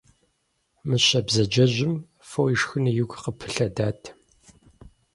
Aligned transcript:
Мыщэ 0.87 1.19
бзаджэжьым 1.25 1.93
фо 2.29 2.41
ишхыну 2.53 2.95
игу 3.01 3.19
къыпылъэдат. 3.23 4.01